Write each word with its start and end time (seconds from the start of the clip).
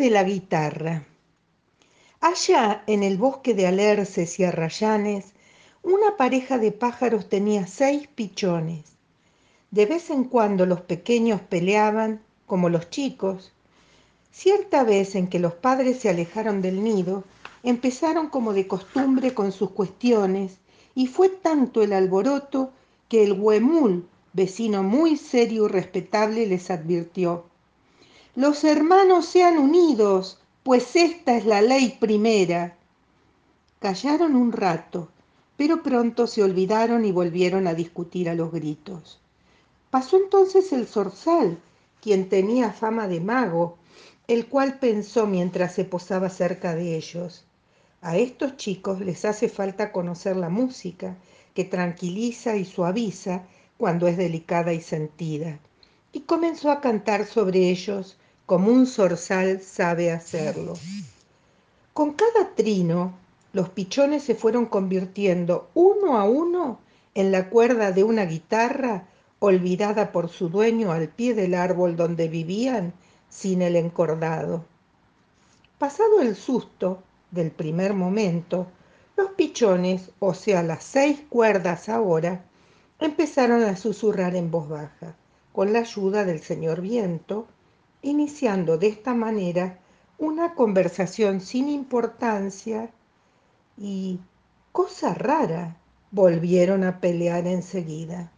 de 0.00 0.08
la 0.08 0.24
guitarra. 0.24 1.04
Allá 2.22 2.84
en 2.86 3.02
el 3.02 3.18
bosque 3.18 3.52
de 3.52 3.66
alerces 3.66 4.40
y 4.40 4.44
arrayanes, 4.44 5.34
una 5.82 6.16
pareja 6.16 6.56
de 6.56 6.72
pájaros 6.72 7.28
tenía 7.28 7.66
seis 7.66 8.08
pichones. 8.08 8.96
De 9.70 9.84
vez 9.84 10.08
en 10.08 10.24
cuando 10.24 10.64
los 10.64 10.80
pequeños 10.80 11.42
peleaban, 11.42 12.22
como 12.46 12.70
los 12.70 12.88
chicos. 12.88 13.52
Cierta 14.32 14.84
vez 14.84 15.16
en 15.16 15.28
que 15.28 15.38
los 15.38 15.52
padres 15.52 15.98
se 15.98 16.08
alejaron 16.08 16.62
del 16.62 16.82
nido, 16.82 17.24
empezaron 17.62 18.30
como 18.30 18.54
de 18.54 18.66
costumbre 18.66 19.34
con 19.34 19.52
sus 19.52 19.72
cuestiones, 19.72 20.60
y 20.94 21.08
fue 21.08 21.28
tanto 21.28 21.82
el 21.82 21.92
alboroto 21.92 22.72
que 23.10 23.22
el 23.22 23.34
huemul, 23.34 24.08
vecino 24.32 24.82
muy 24.82 25.18
serio 25.18 25.66
y 25.66 25.68
respetable, 25.68 26.46
les 26.46 26.70
advirtió. 26.70 27.49
Los 28.36 28.62
hermanos 28.62 29.26
sean 29.26 29.58
unidos, 29.58 30.38
pues 30.62 30.94
esta 30.94 31.36
es 31.36 31.44
la 31.44 31.62
ley 31.62 31.96
primera. 31.98 32.76
Callaron 33.80 34.36
un 34.36 34.52
rato, 34.52 35.08
pero 35.56 35.82
pronto 35.82 36.28
se 36.28 36.44
olvidaron 36.44 37.04
y 37.04 37.10
volvieron 37.10 37.66
a 37.66 37.74
discutir 37.74 38.30
a 38.30 38.34
los 38.34 38.52
gritos. 38.52 39.20
Pasó 39.90 40.16
entonces 40.16 40.72
el 40.72 40.86
zorzal, 40.86 41.58
quien 42.00 42.28
tenía 42.28 42.72
fama 42.72 43.08
de 43.08 43.20
mago, 43.20 43.78
el 44.28 44.46
cual 44.46 44.78
pensó 44.78 45.26
mientras 45.26 45.74
se 45.74 45.84
posaba 45.84 46.30
cerca 46.30 46.76
de 46.76 46.96
ellos. 46.96 47.44
A 48.00 48.16
estos 48.16 48.56
chicos 48.56 49.00
les 49.00 49.24
hace 49.24 49.48
falta 49.48 49.90
conocer 49.90 50.36
la 50.36 50.50
música, 50.50 51.16
que 51.52 51.64
tranquiliza 51.64 52.56
y 52.56 52.64
suaviza 52.64 53.42
cuando 53.76 54.06
es 54.06 54.16
delicada 54.16 54.72
y 54.72 54.80
sentida. 54.80 55.58
Y 56.12 56.20
comenzó 56.20 56.70
a 56.70 56.80
cantar 56.80 57.26
sobre 57.26 57.70
ellos 57.70 58.16
como 58.50 58.72
un 58.72 58.88
zorzal 58.88 59.60
sabe 59.60 60.10
hacerlo. 60.10 60.74
Con 61.92 62.14
cada 62.14 62.52
trino, 62.56 63.14
los 63.52 63.68
pichones 63.68 64.24
se 64.24 64.34
fueron 64.34 64.66
convirtiendo 64.66 65.70
uno 65.74 66.18
a 66.18 66.24
uno 66.24 66.80
en 67.14 67.30
la 67.30 67.48
cuerda 67.48 67.92
de 67.92 68.02
una 68.02 68.24
guitarra 68.24 69.06
olvidada 69.38 70.10
por 70.10 70.28
su 70.30 70.48
dueño 70.48 70.90
al 70.90 71.06
pie 71.06 71.34
del 71.34 71.54
árbol 71.54 71.94
donde 71.94 72.26
vivían 72.26 72.92
sin 73.28 73.62
el 73.62 73.76
encordado. 73.76 74.64
Pasado 75.78 76.20
el 76.20 76.34
susto 76.34 77.04
del 77.30 77.52
primer 77.52 77.94
momento, 77.94 78.66
los 79.16 79.30
pichones, 79.30 80.10
o 80.18 80.34
sea, 80.34 80.64
las 80.64 80.82
seis 80.82 81.20
cuerdas 81.28 81.88
ahora, 81.88 82.42
empezaron 82.98 83.62
a 83.62 83.76
susurrar 83.76 84.34
en 84.34 84.50
voz 84.50 84.68
baja, 84.68 85.14
con 85.52 85.72
la 85.72 85.78
ayuda 85.78 86.24
del 86.24 86.40
señor 86.40 86.80
viento, 86.80 87.46
iniciando 88.02 88.78
de 88.78 88.88
esta 88.88 89.14
manera 89.14 89.78
una 90.18 90.54
conversación 90.54 91.40
sin 91.40 91.68
importancia 91.68 92.90
y, 93.76 94.20
cosa 94.72 95.14
rara, 95.14 95.76
volvieron 96.10 96.84
a 96.84 97.00
pelear 97.00 97.46
enseguida. 97.46 98.30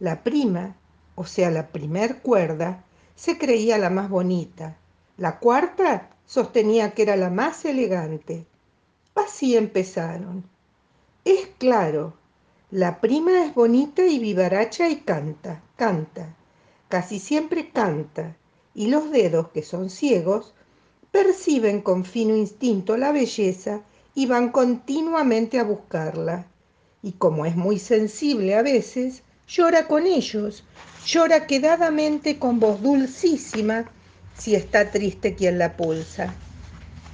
La 0.00 0.22
prima, 0.22 0.76
o 1.14 1.24
sea, 1.24 1.50
la 1.50 1.68
primer 1.68 2.22
cuerda, 2.22 2.84
se 3.14 3.38
creía 3.38 3.78
la 3.78 3.90
más 3.90 4.08
bonita. 4.08 4.76
La 5.16 5.38
cuarta 5.38 6.10
sostenía 6.26 6.92
que 6.92 7.02
era 7.02 7.16
la 7.16 7.30
más 7.30 7.64
elegante. 7.64 8.46
Así 9.14 9.56
empezaron. 9.56 10.44
Es 11.24 11.48
claro, 11.58 12.14
la 12.70 13.00
prima 13.00 13.44
es 13.44 13.54
bonita 13.54 14.04
y 14.06 14.18
vivaracha 14.18 14.88
y 14.88 14.96
canta, 14.96 15.62
canta, 15.76 16.34
casi 16.88 17.18
siempre 17.20 17.70
canta, 17.70 18.36
y 18.74 18.88
los 18.88 19.10
dedos, 19.10 19.48
que 19.48 19.62
son 19.62 19.90
ciegos, 19.90 20.54
perciben 21.10 21.80
con 21.80 22.04
fino 22.04 22.36
instinto 22.36 22.96
la 22.96 23.12
belleza 23.12 23.82
y 24.14 24.26
van 24.26 24.50
continuamente 24.50 25.58
a 25.58 25.64
buscarla. 25.64 26.46
Y 27.02 27.12
como 27.12 27.46
es 27.46 27.54
muy 27.56 27.78
sensible 27.78 28.54
a 28.54 28.62
veces, 28.62 29.22
llora 29.46 29.86
con 29.86 30.06
ellos, 30.06 30.64
llora 31.06 31.46
quedadamente 31.46 32.38
con 32.38 32.58
voz 32.58 32.82
dulcísima 32.82 33.90
si 34.36 34.54
está 34.54 34.90
triste 34.90 35.34
quien 35.34 35.58
la 35.58 35.76
pulsa. 35.76 36.34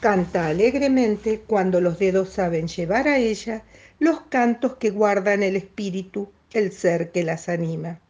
Canta 0.00 0.48
alegremente 0.48 1.40
cuando 1.46 1.80
los 1.80 1.98
dedos 1.98 2.30
saben 2.30 2.68
llevar 2.68 3.08
a 3.08 3.18
ella 3.18 3.62
los 3.98 4.22
cantos 4.22 4.74
que 4.76 4.90
guardan 4.90 5.42
el 5.42 5.56
espíritu, 5.56 6.30
el 6.52 6.72
ser 6.72 7.12
que 7.12 7.22
las 7.22 7.48
anima. 7.48 8.00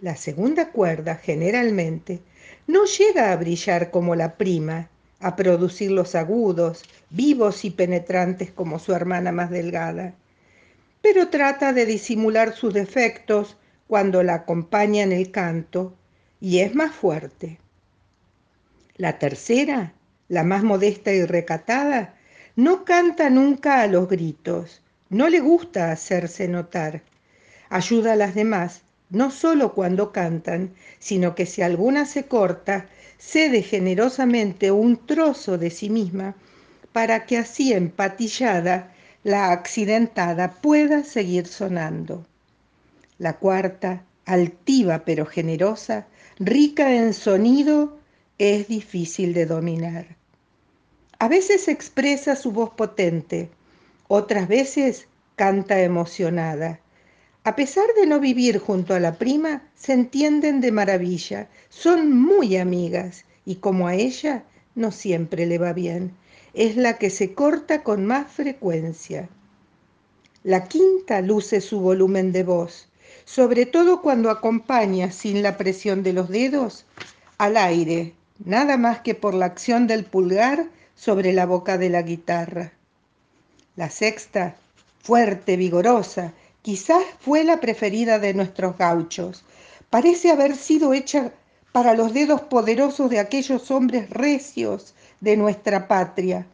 La 0.00 0.16
segunda 0.16 0.70
cuerda, 0.70 1.16
generalmente, 1.16 2.20
no 2.66 2.84
llega 2.84 3.32
a 3.32 3.36
brillar 3.36 3.90
como 3.90 4.14
la 4.14 4.36
prima, 4.36 4.88
a 5.20 5.36
producir 5.36 5.90
los 5.90 6.14
agudos, 6.14 6.82
vivos 7.10 7.64
y 7.64 7.70
penetrantes 7.70 8.50
como 8.50 8.78
su 8.78 8.92
hermana 8.92 9.32
más 9.32 9.50
delgada, 9.50 10.14
pero 11.00 11.28
trata 11.28 11.72
de 11.72 11.86
disimular 11.86 12.54
sus 12.54 12.74
defectos 12.74 13.56
cuando 13.86 14.22
la 14.22 14.34
acompaña 14.34 15.02
en 15.02 15.12
el 15.12 15.30
canto 15.30 15.94
y 16.40 16.58
es 16.60 16.74
más 16.74 16.94
fuerte. 16.94 17.58
La 18.96 19.18
tercera, 19.18 19.92
la 20.28 20.44
más 20.44 20.62
modesta 20.62 21.12
y 21.12 21.24
recatada, 21.24 22.14
no 22.56 22.84
canta 22.84 23.30
nunca 23.30 23.80
a 23.80 23.86
los 23.86 24.08
gritos, 24.08 24.82
no 25.08 25.28
le 25.28 25.40
gusta 25.40 25.90
hacerse 25.90 26.48
notar. 26.48 27.02
Ayuda 27.68 28.12
a 28.14 28.16
las 28.16 28.34
demás, 28.34 28.82
no 29.14 29.30
solo 29.30 29.74
cuando 29.74 30.12
cantan, 30.12 30.74
sino 30.98 31.34
que 31.34 31.46
si 31.46 31.62
alguna 31.62 32.04
se 32.04 32.26
corta, 32.26 32.86
cede 33.18 33.62
generosamente 33.62 34.70
un 34.70 35.06
trozo 35.06 35.56
de 35.56 35.70
sí 35.70 35.88
misma 35.88 36.34
para 36.92 37.26
que 37.26 37.38
así 37.38 37.72
empatillada 37.72 38.92
la 39.22 39.52
accidentada 39.52 40.52
pueda 40.60 41.02
seguir 41.02 41.46
sonando. 41.46 42.26
La 43.18 43.38
cuarta, 43.38 44.02
altiva 44.26 45.04
pero 45.04 45.26
generosa, 45.26 46.06
rica 46.38 46.94
en 46.94 47.14
sonido, 47.14 47.98
es 48.38 48.68
difícil 48.68 49.32
de 49.32 49.46
dominar. 49.46 50.16
A 51.18 51.28
veces 51.28 51.68
expresa 51.68 52.36
su 52.36 52.52
voz 52.52 52.70
potente, 52.70 53.50
otras 54.08 54.48
veces 54.48 55.06
canta 55.36 55.80
emocionada. 55.80 56.80
A 57.46 57.56
pesar 57.56 57.84
de 57.94 58.06
no 58.06 58.20
vivir 58.20 58.58
junto 58.58 58.94
a 58.94 59.00
la 59.00 59.16
prima, 59.16 59.62
se 59.76 59.92
entienden 59.92 60.62
de 60.62 60.72
maravilla, 60.72 61.48
son 61.68 62.10
muy 62.18 62.56
amigas 62.56 63.26
y 63.44 63.56
como 63.56 63.86
a 63.86 63.94
ella 63.94 64.44
no 64.74 64.90
siempre 64.90 65.44
le 65.44 65.58
va 65.58 65.74
bien, 65.74 66.12
es 66.54 66.76
la 66.76 66.96
que 66.96 67.10
se 67.10 67.34
corta 67.34 67.82
con 67.82 68.06
más 68.06 68.32
frecuencia. 68.32 69.28
La 70.42 70.68
quinta 70.68 71.20
luce 71.20 71.60
su 71.60 71.80
volumen 71.80 72.32
de 72.32 72.44
voz, 72.44 72.88
sobre 73.26 73.66
todo 73.66 74.00
cuando 74.00 74.30
acompaña 74.30 75.12
sin 75.12 75.42
la 75.42 75.58
presión 75.58 76.02
de 76.02 76.14
los 76.14 76.30
dedos 76.30 76.86
al 77.36 77.58
aire, 77.58 78.14
nada 78.42 78.78
más 78.78 79.00
que 79.00 79.14
por 79.14 79.34
la 79.34 79.44
acción 79.44 79.86
del 79.86 80.04
pulgar 80.04 80.70
sobre 80.94 81.34
la 81.34 81.44
boca 81.44 81.76
de 81.76 81.90
la 81.90 82.00
guitarra. 82.00 82.72
La 83.76 83.90
sexta, 83.90 84.56
fuerte, 85.02 85.56
vigorosa, 85.56 86.32
quizás 86.64 87.04
fue 87.20 87.44
la 87.44 87.60
preferida 87.60 88.18
de 88.18 88.32
nuestros 88.32 88.78
gauchos. 88.78 89.44
Parece 89.90 90.30
haber 90.30 90.56
sido 90.56 90.94
hecha 90.94 91.30
para 91.72 91.92
los 91.92 92.14
dedos 92.14 92.40
poderosos 92.40 93.10
de 93.10 93.18
aquellos 93.18 93.70
hombres 93.70 94.08
recios 94.08 94.94
de 95.20 95.36
nuestra 95.36 95.88
patria. 95.88 96.46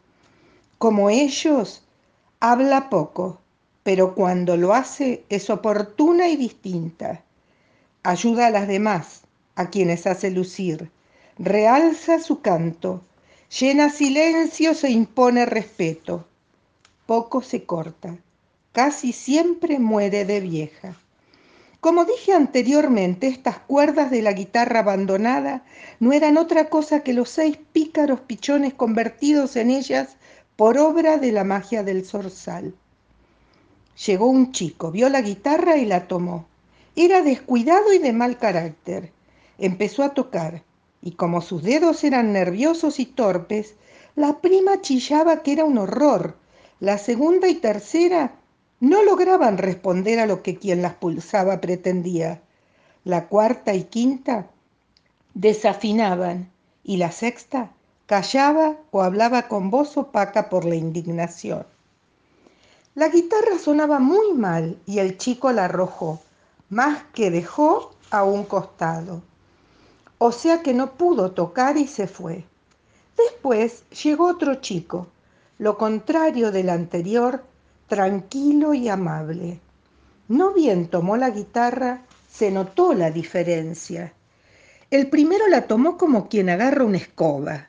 Como 0.78 1.10
ellos, 1.10 1.84
habla 2.41 2.91
poco, 2.91 3.38
pero 3.84 4.16
cuando 4.16 4.56
lo 4.56 4.75
hace 4.75 5.22
es 5.28 5.49
oportuna 5.49 6.28
y 6.28 6.37
distinta. 6.37 7.22
Ayuda 8.02 8.49
a 8.49 8.50
las 8.50 8.67
demás, 8.67 9.20
a 9.55 9.70
quienes 9.70 10.08
hace 10.08 10.32
lucir. 10.32 10.90
Realza 11.38 12.19
su 12.19 12.40
canto, 12.40 13.00
llena 13.61 13.90
silencios 13.90 14.82
e 14.82 14.90
impone 14.90 15.46
respeto. 15.46 16.26
Poco 17.06 17.43
se 17.43 17.62
corta, 17.62 18.19
casi 18.72 19.12
siempre 19.12 19.78
muere 19.78 20.25
de 20.25 20.40
vieja. 20.40 20.96
Como 21.81 22.05
dije 22.05 22.34
anteriormente, 22.34 23.26
estas 23.26 23.58
cuerdas 23.58 24.11
de 24.11 24.20
la 24.20 24.32
guitarra 24.32 24.81
abandonada 24.81 25.64
no 25.99 26.12
eran 26.12 26.37
otra 26.37 26.69
cosa 26.69 27.02
que 27.02 27.14
los 27.14 27.31
seis 27.31 27.58
pícaros 27.72 28.20
pichones 28.20 28.75
convertidos 28.75 29.56
en 29.56 29.70
ellas 29.70 30.17
por 30.56 30.76
obra 30.76 31.17
de 31.17 31.32
la 31.32 31.43
magia 31.43 31.82
del 31.82 32.05
zorzal. 32.05 32.75
Llegó 34.06 34.26
un 34.26 34.52
chico, 34.52 34.90
vio 34.90 35.08
la 35.08 35.23
guitarra 35.23 35.78
y 35.78 35.87
la 35.87 36.06
tomó. 36.06 36.46
Era 36.96 37.23
descuidado 37.23 37.93
y 37.94 37.99
de 37.99 38.12
mal 38.12 38.37
carácter. 38.37 39.11
Empezó 39.58 40.02
a 40.02 40.14
tocar, 40.14 40.62
y 41.00 41.12
como 41.12 41.40
sus 41.40 41.62
dedos 41.62 42.05
eran 42.05 42.32
nerviosos 42.32 43.00
y 43.00 43.06
torpes, 43.06 43.75
la 44.16 44.40
prima 44.40 44.82
chillaba 44.82 45.43
que 45.43 45.52
era 45.52 45.64
un 45.64 45.78
horror. 45.78 46.37
La 46.78 46.99
segunda 46.99 47.49
y 47.49 47.55
tercera 47.55 48.34
no 48.81 49.05
lograban 49.05 49.59
responder 49.59 50.19
a 50.19 50.27
lo 50.27 50.43
que 50.43 50.56
quien 50.56 50.82
las 50.82 50.94
pulsaba 50.94 51.61
pretendía. 51.61 52.41
La 53.05 53.29
cuarta 53.29 53.75
y 53.75 53.85
quinta 53.85 54.47
desafinaban 55.35 56.50
y 56.82 56.97
la 56.97 57.12
sexta 57.12 57.71
callaba 58.06 58.77
o 58.91 59.03
hablaba 59.03 59.49
con 59.49 59.71
voz 59.71 59.97
opaca 59.97 60.49
por 60.49 60.65
la 60.65 60.75
indignación. 60.75 61.65
La 62.94 63.09
guitarra 63.09 63.59
sonaba 63.59 64.00
muy 64.00 64.32
mal 64.32 64.79
y 64.87 64.99
el 64.99 65.17
chico 65.17 65.53
la 65.53 65.67
arrojó, 65.67 66.21
más 66.71 67.05
que 67.15 67.31
dejó 67.31 67.93
a 68.11 68.25
un 68.25 68.44
costado. 68.44 69.23
O 70.19 70.33
sea 70.33 70.62
que 70.62 70.75
no 70.75 70.94
pudo 70.94 71.31
tocar 71.31 71.76
y 71.76 71.87
se 71.87 72.09
fue. 72.09 72.44
Después 73.17 73.85
llegó 73.91 74.26
otro 74.26 74.56
chico, 74.56 75.06
lo 75.59 75.79
contrario 75.79 76.50
del 76.50 76.69
anterior, 76.69 77.44
tranquilo 77.90 78.72
y 78.72 78.88
amable. 78.88 79.58
No 80.28 80.54
bien 80.54 80.87
tomó 80.87 81.16
la 81.16 81.31
guitarra, 81.31 82.02
se 82.31 82.52
notó 82.52 82.94
la 82.94 83.10
diferencia. 83.10 84.12
El 84.92 85.08
primero 85.08 85.48
la 85.48 85.62
tomó 85.62 85.98
como 85.98 86.28
quien 86.28 86.50
agarra 86.50 86.84
una 86.84 86.98
escoba. 86.98 87.66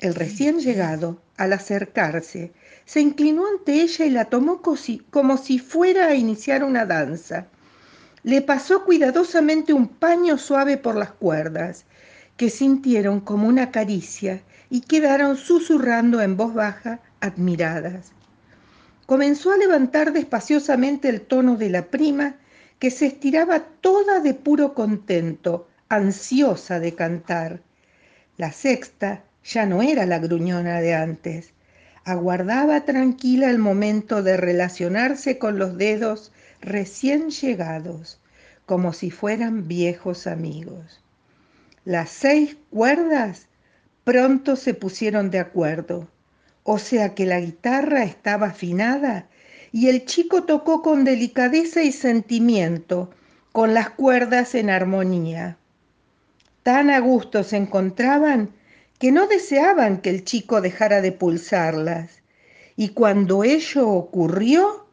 El 0.00 0.16
recién 0.16 0.58
llegado, 0.58 1.20
al 1.36 1.52
acercarse, 1.52 2.52
se 2.86 3.00
inclinó 3.00 3.46
ante 3.46 3.82
ella 3.82 4.04
y 4.04 4.10
la 4.10 4.24
tomó 4.24 4.62
como 5.10 5.36
si 5.36 5.58
fuera 5.60 6.08
a 6.08 6.14
iniciar 6.16 6.64
una 6.64 6.84
danza. 6.84 7.46
Le 8.24 8.42
pasó 8.42 8.84
cuidadosamente 8.84 9.72
un 9.72 9.86
paño 9.86 10.38
suave 10.38 10.76
por 10.76 10.96
las 10.96 11.12
cuerdas, 11.12 11.84
que 12.36 12.50
sintieron 12.50 13.20
como 13.20 13.46
una 13.46 13.70
caricia 13.70 14.42
y 14.70 14.80
quedaron 14.80 15.36
susurrando 15.36 16.20
en 16.20 16.36
voz 16.36 16.52
baja, 16.52 16.98
admiradas. 17.20 18.15
Comenzó 19.06 19.52
a 19.52 19.56
levantar 19.56 20.12
despaciosamente 20.12 21.08
el 21.08 21.20
tono 21.20 21.56
de 21.56 21.70
la 21.70 21.86
prima, 21.86 22.36
que 22.78 22.90
se 22.90 23.06
estiraba 23.06 23.60
toda 23.80 24.20
de 24.20 24.34
puro 24.34 24.74
contento, 24.74 25.68
ansiosa 25.88 26.80
de 26.80 26.94
cantar. 26.94 27.60
La 28.36 28.52
sexta 28.52 29.22
ya 29.44 29.64
no 29.64 29.80
era 29.80 30.06
la 30.06 30.18
gruñona 30.18 30.80
de 30.80 30.94
antes. 30.94 31.52
Aguardaba 32.04 32.84
tranquila 32.84 33.48
el 33.48 33.58
momento 33.58 34.22
de 34.22 34.36
relacionarse 34.36 35.38
con 35.38 35.58
los 35.58 35.78
dedos 35.78 36.32
recién 36.60 37.30
llegados, 37.30 38.20
como 38.66 38.92
si 38.92 39.10
fueran 39.10 39.68
viejos 39.68 40.26
amigos. 40.26 41.00
Las 41.84 42.10
seis 42.10 42.56
cuerdas 42.70 43.46
pronto 44.02 44.56
se 44.56 44.74
pusieron 44.74 45.30
de 45.30 45.38
acuerdo, 45.38 46.08
o 46.66 46.78
sea 46.78 47.14
que 47.14 47.26
la 47.26 47.40
guitarra 47.40 48.02
estaba 48.02 48.48
afinada 48.48 49.28
y 49.70 49.88
el 49.88 50.04
chico 50.04 50.42
tocó 50.42 50.82
con 50.82 51.04
delicadeza 51.04 51.82
y 51.82 51.92
sentimiento, 51.92 53.10
con 53.52 53.72
las 53.72 53.90
cuerdas 53.90 54.54
en 54.56 54.68
armonía. 54.70 55.58
Tan 56.64 56.90
a 56.90 56.98
gusto 56.98 57.44
se 57.44 57.56
encontraban 57.56 58.50
que 58.98 59.12
no 59.12 59.28
deseaban 59.28 59.98
que 59.98 60.10
el 60.10 60.24
chico 60.24 60.60
dejara 60.60 61.00
de 61.00 61.12
pulsarlas, 61.12 62.22
y 62.74 62.88
cuando 62.90 63.44
ello 63.44 63.88
ocurrió, 63.88 64.86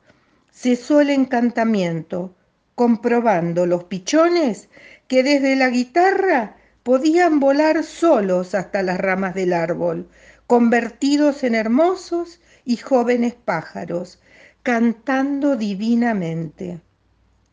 cesó 0.51 1.01
el 1.01 1.09
encantamiento, 1.09 2.35
comprobando 2.75 3.65
los 3.65 3.85
pichones 3.85 4.69
que 5.07 5.23
desde 5.23 5.55
la 5.55 5.69
guitarra 5.69 6.57
podían 6.83 7.39
volar 7.39 7.83
solos 7.83 8.53
hasta 8.53 8.83
las 8.83 8.99
ramas 8.99 9.33
del 9.33 9.53
árbol, 9.53 10.07
convertidos 10.53 11.43
en 11.43 11.55
hermosos 11.55 12.39
y 12.63 12.77
jóvenes 12.77 13.33
pájaros, 13.33 14.21
cantando 14.61 15.55
divinamente. 15.55 16.79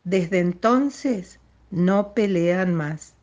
Desde 0.03 0.37
entonces 0.37 1.39
no 1.71 2.13
pelean 2.13 2.75
más. 2.75 3.15